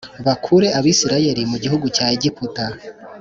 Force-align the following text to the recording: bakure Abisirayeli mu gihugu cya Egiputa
bakure 0.25 0.67
Abisirayeli 0.79 1.41
mu 1.51 1.57
gihugu 1.63 1.85
cya 1.95 2.05
Egiputa 2.15 2.65